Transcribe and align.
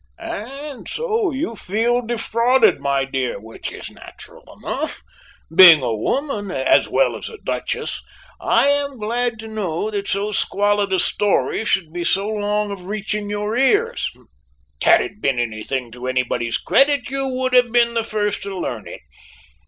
"And 0.17 0.87
so 0.89 1.29
you 1.29 1.55
feel 1.55 2.01
defrauded, 2.03 2.79
my 2.79 3.05
dear, 3.05 3.39
which 3.39 3.71
is 3.71 3.91
natural 3.91 4.43
enough, 4.59 5.03
being 5.55 5.83
a 5.83 5.95
woman 5.95 6.49
as 6.49 6.87
well 6.89 7.15
as 7.15 7.29
a 7.29 7.37
duchess. 7.37 8.01
I 8.39 8.69
am 8.69 8.97
glad 8.97 9.37
to 9.41 9.47
know 9.47 9.91
that 9.91 10.07
so 10.07 10.31
squalid 10.31 10.91
a 10.91 10.97
story 10.97 11.63
should 11.65 11.93
be 11.93 12.03
so 12.03 12.27
long 12.29 12.71
of 12.71 12.87
reaching 12.87 13.29
your 13.29 13.55
ears; 13.55 14.09
had 14.81 15.01
it 15.01 15.21
been 15.21 15.37
anything 15.37 15.91
to 15.91 16.07
anybody's 16.07 16.57
credit 16.57 17.11
you 17.11 17.27
would 17.37 17.53
have 17.53 17.71
been 17.71 17.93
the 17.93 18.03
first 18.03 18.41
to 18.41 18.57
learn 18.57 18.87
of 18.87 18.93
it. 18.95 19.01